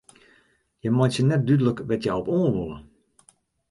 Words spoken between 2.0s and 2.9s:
hja op oan wolle.